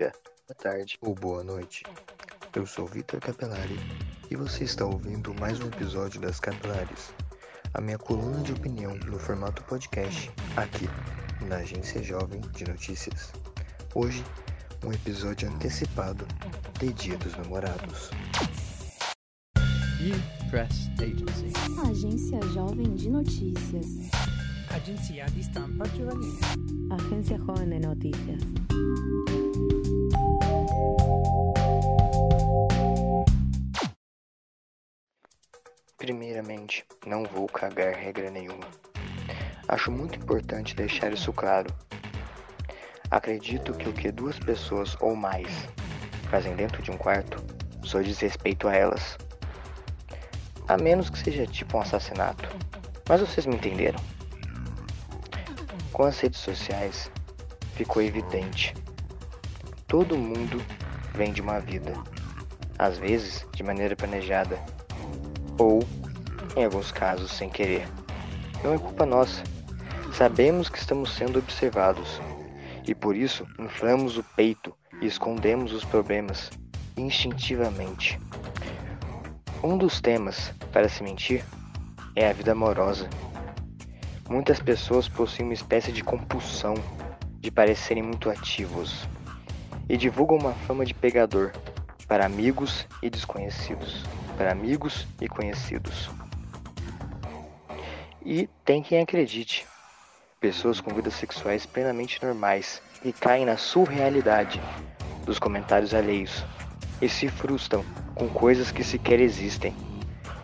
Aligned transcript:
dia, 0.00 0.12
boa 0.48 0.56
tarde 0.56 0.98
ou 1.02 1.14
boa 1.14 1.44
noite. 1.44 1.84
Eu 2.56 2.66
sou 2.66 2.86
Vitor 2.86 3.20
Capelari 3.20 3.78
e 4.30 4.34
você 4.34 4.64
está 4.64 4.86
ouvindo 4.86 5.34
mais 5.34 5.60
um 5.60 5.66
episódio 5.66 6.18
das 6.18 6.40
Capelares, 6.40 7.12
a 7.74 7.82
minha 7.82 7.98
coluna 7.98 8.40
de 8.40 8.50
opinião 8.50 8.94
no 8.94 9.18
formato 9.18 9.62
podcast, 9.64 10.30
aqui 10.56 10.88
na 11.46 11.56
Agência 11.56 12.02
Jovem 12.02 12.40
de 12.40 12.64
Notícias. 12.64 13.30
Hoje, 13.94 14.24
um 14.86 14.90
episódio 14.90 15.50
antecipado 15.50 16.26
de 16.78 16.94
Dia 16.94 17.18
dos 17.18 17.36
Namorados. 17.36 18.10
Youth 20.00 20.48
Press 20.48 20.88
Agency. 20.98 21.52
Agência 21.90 22.40
Jovem 22.54 22.94
de 22.94 23.10
Notícias. 23.10 24.39
Agenzia 24.72 25.26
di 25.34 25.42
stampa 25.42 25.84
giovanile. 25.90 26.38
Agencia 26.90 27.36
Joven 27.38 27.70
de 27.70 27.78
Noticias. 27.80 28.42
Primeiramente, 35.98 36.84
não 37.04 37.24
vou 37.24 37.48
cagar 37.48 37.94
regra 37.94 38.30
nenhuma. 38.30 38.66
Acho 39.66 39.90
muito 39.90 40.16
importante 40.20 40.76
deixar 40.76 41.12
isso 41.12 41.32
claro. 41.32 41.74
Acredito 43.10 43.74
que 43.74 43.88
o 43.88 43.92
que 43.92 44.12
duas 44.12 44.38
pessoas 44.38 44.96
ou 45.00 45.16
mais 45.16 45.48
fazem 46.30 46.54
dentro 46.54 46.80
de 46.80 46.92
um 46.92 46.96
quarto 46.96 47.42
só 47.82 48.00
diz 48.00 48.20
respeito 48.20 48.68
a 48.68 48.76
elas. 48.76 49.18
A 50.68 50.78
menos 50.78 51.10
que 51.10 51.18
seja 51.18 51.44
tipo 51.44 51.76
um 51.76 51.80
assassinato. 51.80 52.48
Mas 53.08 53.20
vocês 53.20 53.44
me 53.46 53.56
entenderam. 53.56 53.98
Com 55.92 56.04
as 56.04 56.18
redes 56.20 56.40
sociais, 56.40 57.10
ficou 57.74 58.02
evidente. 58.02 58.74
Todo 59.86 60.16
mundo 60.16 60.62
vem 61.14 61.32
de 61.32 61.40
uma 61.40 61.58
vida, 61.58 61.92
às 62.78 62.96
vezes 62.96 63.46
de 63.52 63.62
maneira 63.62 63.96
planejada, 63.96 64.58
ou, 65.58 65.80
em 66.56 66.64
alguns 66.64 66.92
casos, 66.92 67.32
sem 67.32 67.50
querer. 67.50 67.88
Não 68.62 68.74
é 68.74 68.78
culpa 68.78 69.04
nossa. 69.04 69.42
Sabemos 70.12 70.68
que 70.68 70.78
estamos 70.78 71.14
sendo 71.14 71.38
observados 71.38 72.20
e 72.86 72.94
por 72.94 73.16
isso 73.16 73.46
inflamos 73.58 74.16
o 74.16 74.24
peito 74.36 74.74
e 75.00 75.06
escondemos 75.06 75.72
os 75.72 75.84
problemas 75.84 76.50
instintivamente. 76.96 78.18
Um 79.62 79.76
dos 79.76 80.00
temas 80.00 80.52
para 80.72 80.88
se 80.88 81.02
mentir 81.02 81.44
é 82.16 82.28
a 82.28 82.32
vida 82.32 82.52
amorosa. 82.52 83.08
Muitas 84.30 84.60
pessoas 84.60 85.08
possuem 85.08 85.48
uma 85.48 85.54
espécie 85.54 85.90
de 85.90 86.04
compulsão 86.04 86.74
de 87.40 87.50
parecerem 87.50 88.00
muito 88.00 88.30
ativos 88.30 89.08
e 89.88 89.96
divulgam 89.96 90.38
uma 90.38 90.52
fama 90.52 90.86
de 90.86 90.94
pegador 90.94 91.50
para 92.06 92.26
amigos 92.26 92.86
e 93.02 93.10
desconhecidos, 93.10 94.04
para 94.38 94.52
amigos 94.52 95.04
e 95.20 95.28
conhecidos. 95.28 96.08
E 98.24 98.48
tem 98.64 98.84
quem 98.84 99.00
acredite. 99.00 99.66
Pessoas 100.38 100.80
com 100.80 100.94
vidas 100.94 101.14
sexuais 101.14 101.66
plenamente 101.66 102.22
normais 102.22 102.80
e 103.04 103.12
caem 103.12 103.44
na 103.44 103.56
surrealidade 103.56 104.62
dos 105.26 105.40
comentários 105.40 105.92
alheios 105.92 106.44
e 107.02 107.08
se 107.08 107.26
frustram 107.26 107.84
com 108.14 108.28
coisas 108.28 108.70
que 108.70 108.84
sequer 108.84 109.18
existem. 109.18 109.74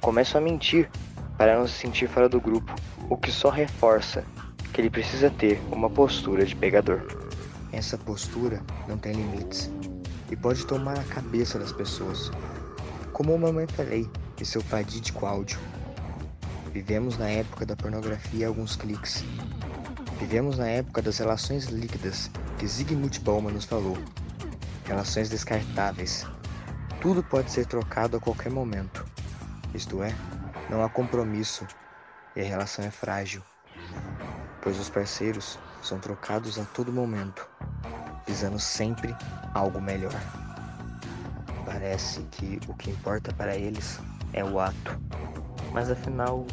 Começam 0.00 0.40
a 0.40 0.44
mentir 0.44 0.90
para 1.36 1.58
não 1.58 1.66
se 1.66 1.74
sentir 1.74 2.08
fora 2.08 2.28
do 2.28 2.40
grupo, 2.40 2.74
o 3.08 3.16
que 3.16 3.30
só 3.30 3.50
reforça 3.50 4.24
que 4.72 4.80
ele 4.80 4.90
precisa 4.90 5.30
ter 5.30 5.60
uma 5.70 5.88
postura 5.88 6.44
de 6.44 6.54
pegador. 6.54 7.06
Essa 7.72 7.96
postura 7.96 8.62
não 8.88 8.96
tem 8.96 9.12
limites 9.12 9.70
e 10.30 10.36
pode 10.36 10.66
tomar 10.66 10.98
a 10.98 11.04
cabeça 11.04 11.58
das 11.58 11.72
pessoas. 11.72 12.30
Como 13.12 13.34
a 13.34 13.38
mamãe 13.38 13.66
falei 13.66 14.08
e 14.40 14.44
seu 14.44 14.60
fadídico 14.60 15.26
áudio. 15.26 15.58
Vivemos 16.72 17.16
na 17.16 17.28
época 17.28 17.64
da 17.64 17.74
pornografia 17.76 18.40
e 18.40 18.44
alguns 18.44 18.76
cliques. 18.76 19.24
Vivemos 20.18 20.58
na 20.58 20.68
época 20.68 21.00
das 21.00 21.18
relações 21.18 21.66
líquidas 21.66 22.30
que 22.58 22.66
Zygmunt 22.66 23.20
Bauman 23.20 23.52
nos 23.52 23.64
falou. 23.64 23.96
Relações 24.84 25.28
descartáveis. 25.28 26.26
Tudo 27.00 27.22
pode 27.22 27.50
ser 27.50 27.66
trocado 27.66 28.16
a 28.16 28.20
qualquer 28.20 28.50
momento. 28.50 29.04
Isto 29.74 30.02
é, 30.02 30.14
não 30.68 30.82
há 30.82 30.88
compromisso 30.88 31.66
e 32.34 32.40
a 32.40 32.44
relação 32.44 32.84
é 32.84 32.90
frágil, 32.90 33.42
pois 34.60 34.78
os 34.78 34.90
parceiros 34.90 35.58
são 35.82 35.98
trocados 35.98 36.58
a 36.58 36.64
todo 36.64 36.92
momento, 36.92 37.48
visando 38.26 38.58
sempre 38.58 39.14
algo 39.54 39.80
melhor. 39.80 40.14
Parece 41.64 42.22
que 42.32 42.60
o 42.68 42.74
que 42.74 42.90
importa 42.90 43.32
para 43.32 43.56
eles 43.56 44.00
é 44.32 44.44
o 44.44 44.58
ato, 44.58 45.00
mas 45.72 45.90
afinal, 45.90 46.46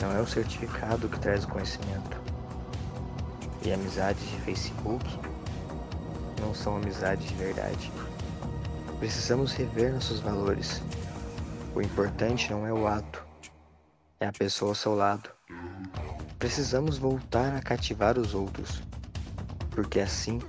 não 0.00 0.12
é 0.12 0.20
o 0.20 0.26
certificado 0.26 1.08
que 1.08 1.18
traz 1.18 1.44
o 1.44 1.48
conhecimento. 1.48 2.20
E 3.62 3.72
amizades 3.72 4.22
de 4.22 4.40
Facebook 4.42 5.04
não 6.40 6.54
são 6.54 6.76
amizades 6.76 7.26
de 7.28 7.34
verdade. 7.34 7.90
Precisamos 8.98 9.52
rever 9.52 9.92
nossos 9.92 10.20
valores. 10.20 10.82
O 11.76 11.82
importante 11.82 12.50
não 12.50 12.66
é 12.66 12.72
o 12.72 12.86
ato, 12.86 13.22
é 14.18 14.26
a 14.26 14.32
pessoa 14.32 14.70
ao 14.70 14.74
seu 14.74 14.94
lado. 14.94 15.28
Precisamos 16.38 16.96
voltar 16.96 17.54
a 17.54 17.60
cativar 17.60 18.18
os 18.18 18.32
outros, 18.32 18.82
porque 19.72 20.00
assim 20.00 20.40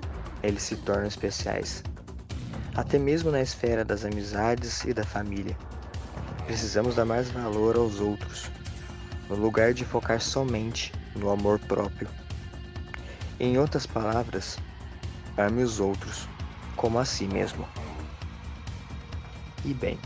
eles 0.42 0.64
se 0.64 0.78
tornam 0.78 1.06
especiais. 1.06 1.84
Até 2.78 2.98
mesmo 2.98 3.30
na 3.30 3.42
esfera 3.42 3.84
das 3.84 4.06
amizades 4.06 4.86
e 4.86 4.94
da 4.94 5.04
família. 5.04 5.58
Precisamos 6.46 6.96
dar 6.96 7.04
mais 7.04 7.30
valor 7.30 7.76
aos 7.76 8.00
outros, 8.00 8.50
no 9.28 9.36
lugar 9.36 9.74
de 9.74 9.84
focar 9.84 10.22
somente 10.22 10.94
no 11.14 11.30
amor 11.30 11.60
próprio. 11.60 12.08
Em 13.38 13.58
outras 13.58 13.86
palavras, 13.86 14.58
ame 15.38 15.62
os 15.62 15.82
outros 15.82 16.26
como 16.78 16.98
a 16.98 17.04
si 17.04 17.28
mesmo. 17.28 17.68
E 19.66 19.74
bem, 19.74 20.00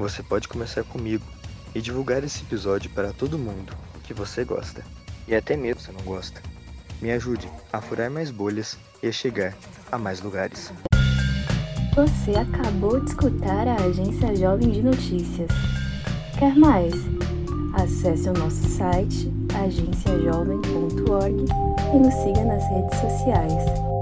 você 0.00 0.22
pode 0.22 0.48
começar 0.48 0.82
comigo 0.82 1.24
e 1.74 1.80
divulgar 1.80 2.24
esse 2.24 2.42
episódio 2.42 2.90
para 2.90 3.12
todo 3.12 3.38
mundo 3.38 3.76
que 4.02 4.14
você 4.14 4.44
gosta 4.44 4.82
e 5.28 5.34
até 5.34 5.56
mesmo 5.56 5.82
se 5.82 5.92
não 5.92 6.00
gosta. 6.00 6.40
Me 7.00 7.12
ajude 7.12 7.48
a 7.72 7.80
furar 7.80 8.10
mais 8.10 8.30
bolhas 8.30 8.78
e 9.02 9.08
a 9.08 9.12
chegar 9.12 9.54
a 9.92 9.98
mais 9.98 10.20
lugares. 10.20 10.72
Você 11.94 12.32
acabou 12.32 12.98
de 13.00 13.10
escutar 13.10 13.68
a 13.68 13.74
Agência 13.76 14.34
Jovem 14.34 14.70
de 14.70 14.82
Notícias. 14.82 15.50
Quer 16.38 16.56
mais? 16.56 16.94
Acesse 17.74 18.28
o 18.28 18.32
nosso 18.32 18.66
site 18.68 19.30
agenciajovem.org 19.54 21.44
e 21.94 21.98
nos 21.98 22.14
siga 22.14 22.44
nas 22.44 22.66
redes 22.70 22.98
sociais. 23.00 23.99